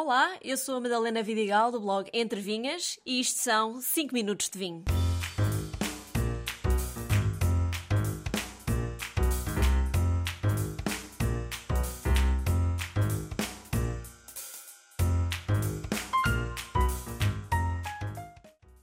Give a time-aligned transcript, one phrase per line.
[0.00, 4.48] Olá, eu sou a Madalena Vidigal do blog Entre Vinhas e isto são 5 minutos
[4.48, 4.84] de vinho.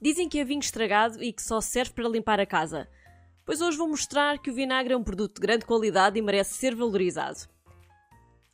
[0.00, 2.88] Dizem que é vinho estragado e que só serve para limpar a casa.
[3.44, 6.54] Pois hoje vou mostrar que o vinagre é um produto de grande qualidade e merece
[6.54, 7.52] ser valorizado.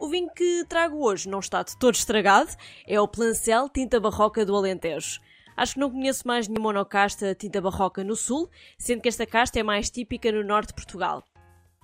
[0.00, 2.50] O vinho que trago hoje não está de todo estragado,
[2.86, 5.20] é o Plancel Tinta Barroca do Alentejo.
[5.54, 8.48] Acho que não conheço mais nenhuma monocasta tinta barroca no sul,
[8.78, 11.22] sendo que esta casta é mais típica no norte de Portugal.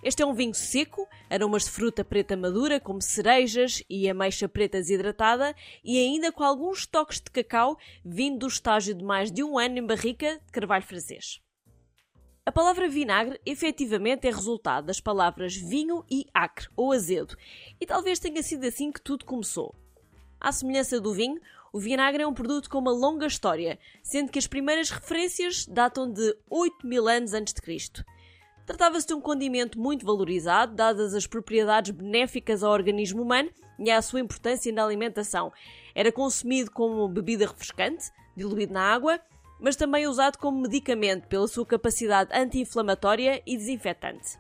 [0.03, 4.79] Este é um vinho seco, aromas de fruta preta madura, como cerejas e ameixa preta
[4.79, 5.55] desidratada,
[5.85, 9.77] e ainda com alguns toques de cacau, vindo do estágio de mais de um ano
[9.77, 11.46] em barrica de carvalho francês.
[12.49, 17.37] A palavra vinagre efetivamente é resultado das palavras vinho e acre, ou azedo,
[17.81, 19.75] e talvez tenha sido assim que tudo começou.
[20.41, 21.41] À semelhança do vinho,
[21.73, 26.09] o vinagre é um produto com uma longa história, sendo que as primeiras referências datam
[26.09, 28.05] de 8 mil anos antes de Cristo.
[28.65, 34.01] Tratava-se de um condimento muito valorizado, dadas as propriedades benéficas ao organismo humano e à
[34.01, 35.53] sua importância na alimentação.
[35.97, 39.21] Era consumido como bebida refrescante, diluído na água,
[39.61, 44.39] mas também usado como medicamento pela sua capacidade anti-inflamatória e desinfetante.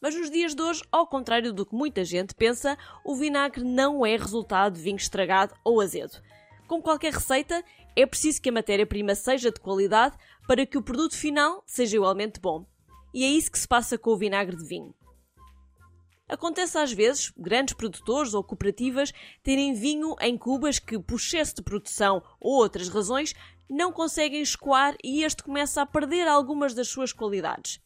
[0.00, 4.04] Mas nos dias de hoje, ao contrário do que muita gente pensa, o vinagre não
[4.04, 6.20] é resultado de vinho estragado ou azedo.
[6.66, 7.62] Como qualquer receita,
[7.94, 10.16] é preciso que a matéria-prima seja de qualidade
[10.48, 12.66] para que o produto final seja igualmente bom.
[13.14, 14.94] E é isso que se passa com o vinagre de vinho.
[16.28, 19.12] Acontece às vezes grandes produtores ou cooperativas
[19.42, 23.34] terem vinho em cubas que, por excesso de produção ou outras razões,
[23.72, 27.80] não conseguem escoar e este começa a perder algumas das suas qualidades.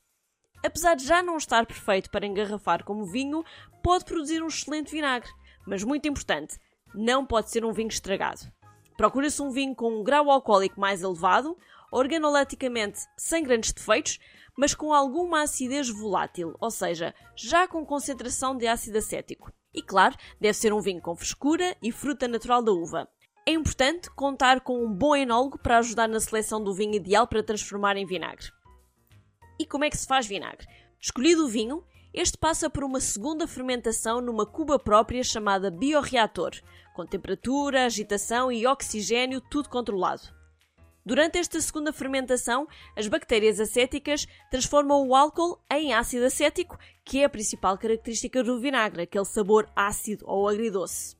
[0.65, 3.45] Apesar de já não estar perfeito para engarrafar como vinho,
[3.85, 5.31] pode produzir um excelente vinagre,
[5.65, 6.59] mas muito importante,
[6.93, 8.41] não pode ser um vinho estragado.
[8.97, 11.57] Procura-se um vinho com um grau alcoólico mais elevado,
[11.93, 14.19] organoleticamente sem grandes defeitos,
[14.59, 19.53] mas com alguma acidez volátil, ou seja, já com concentração de ácido acético.
[19.73, 23.09] E claro, deve ser um vinho com frescura e fruta natural da uva.
[23.49, 27.45] É importante contar com um bom enólogo para ajudar na seleção do vinho ideal para
[27.45, 28.51] transformar em vinagre.
[29.57, 30.67] E como é que se faz vinagre?
[31.01, 36.55] Escolhido o vinho, este passa por uma segunda fermentação numa cuba própria chamada bioreator,
[36.93, 40.23] com temperatura, agitação e oxigênio tudo controlado.
[41.05, 47.27] Durante esta segunda fermentação, as bactérias acéticas transformam o álcool em ácido acético, que é
[47.27, 51.15] a principal característica do vinagre, aquele sabor ácido ou agridoce.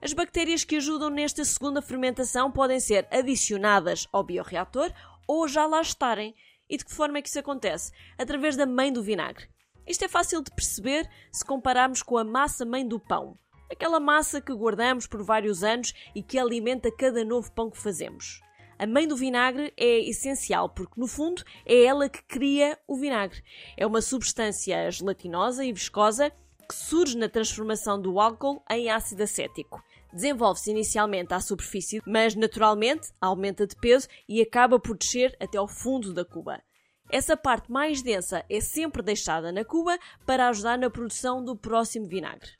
[0.00, 4.92] As bactérias que ajudam nesta segunda fermentação podem ser adicionadas ao bioreator
[5.26, 6.34] ou já lá estarem.
[6.68, 7.92] E de que forma é que isso acontece?
[8.18, 9.48] Através da mãe do vinagre.
[9.86, 13.38] Isto é fácil de perceber se compararmos com a massa mãe do pão.
[13.70, 18.40] Aquela massa que guardamos por vários anos e que alimenta cada novo pão que fazemos.
[18.78, 23.42] A mãe do vinagre é essencial porque, no fundo, é ela que cria o vinagre.
[23.76, 26.30] É uma substância gelatinosa e viscosa
[26.66, 29.82] que surge na transformação do álcool em ácido acético.
[30.12, 35.68] Desenvolve-se inicialmente à superfície, mas naturalmente aumenta de peso e acaba por descer até ao
[35.68, 36.62] fundo da cuba.
[37.10, 42.06] Essa parte mais densa é sempre deixada na cuba para ajudar na produção do próximo
[42.06, 42.50] vinagre.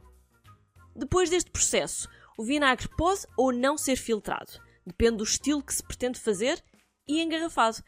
[0.95, 2.09] Depois deste processo,
[2.39, 6.63] o vinagre pode ou não ser filtrado depende do estilo que se pretende fazer,
[7.09, 7.79] e engarrafado.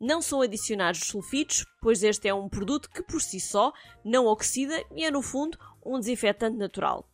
[0.00, 3.72] Não são adicionados sulfitos, pois este é um produto que por si só
[4.04, 7.08] não oxida e é, no fundo, um desinfetante natural.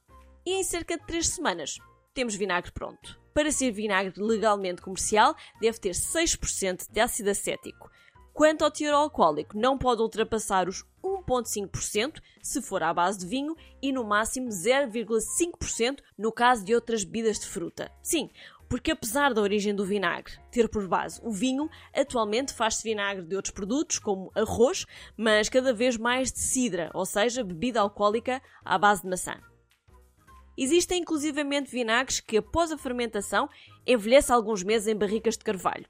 [0.44, 1.78] E em cerca de 3 semanas
[2.12, 3.18] temos vinagre pronto.
[3.32, 7.90] Para ser vinagre legalmente comercial, deve ter 6% de ácido acético.
[8.34, 13.56] Quanto ao teor alcoólico, não pode ultrapassar os 1,5% se for à base de vinho
[13.80, 17.90] e no máximo 0,5% no caso de outras bebidas de fruta.
[18.02, 18.28] Sim,
[18.74, 23.36] porque apesar da origem do vinagre ter por base o vinho, atualmente faz-se vinagre de
[23.36, 24.84] outros produtos, como arroz,
[25.16, 29.40] mas cada vez mais de cidra, ou seja, bebida alcoólica à base de maçã.
[30.58, 33.48] Existem inclusivamente vinagres que, após a fermentação,
[33.86, 35.86] envelhecem alguns meses em barricas de carvalho.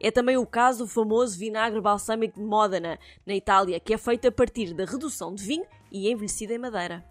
[0.00, 4.28] É também o caso do famoso vinagre balsâmico de Módena, na Itália, que é feito
[4.28, 7.04] a partir da redução de vinho e envelhecido em madeira.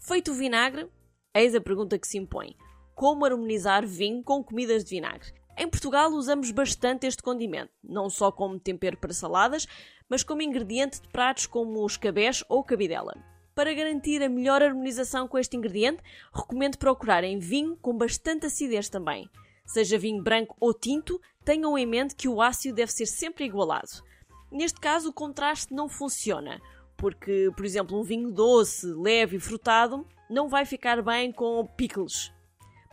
[0.00, 0.88] Feito o vinagre,
[1.32, 2.56] eis a pergunta que se impõe:
[2.94, 5.32] como harmonizar vinho com comidas de vinagre.
[5.56, 9.66] Em Portugal usamos bastante este condimento, não só como tempero para saladas,
[10.08, 13.14] mas como ingrediente de pratos como os cabés ou cabidela.
[13.54, 16.02] Para garantir a melhor harmonização com este ingrediente,
[16.34, 19.28] recomendo procurar em vinho com bastante acidez também.
[19.66, 24.02] Seja vinho branco ou tinto, tenham em mente que o ácido deve ser sempre igualado.
[24.50, 26.60] Neste caso, o contraste não funciona,
[26.96, 32.32] porque, por exemplo, um vinho doce, leve e frutado não vai ficar bem com pickles,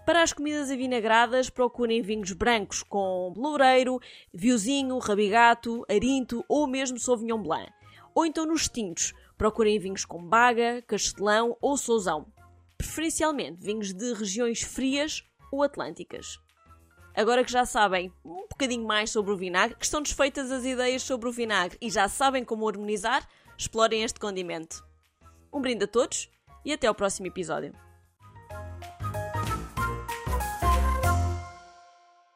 [0.09, 4.01] Para as comidas avinagradas, procurem vinhos brancos com loureiro,
[4.33, 7.71] viozinho, rabigato, arinto ou mesmo sauvignon blanc.
[8.15, 12.25] Ou então nos tintos, procurem vinhos com baga, castelão ou sousão.
[12.75, 16.39] Preferencialmente vinhos de regiões frias ou atlânticas.
[17.15, 21.03] Agora que já sabem um bocadinho mais sobre o vinagre, que estão desfeitas as ideias
[21.03, 24.83] sobre o vinagre e já sabem como harmonizar, explorem este condimento.
[25.53, 26.31] Um brinde a todos
[26.65, 27.88] e até ao próximo episódio.